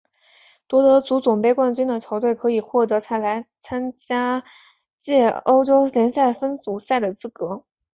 [0.67, 3.21] 夺得足总杯冠军的球队可以获得参
[3.95, 4.43] 加来
[4.97, 7.65] 届欧洲联赛分组赛的资格。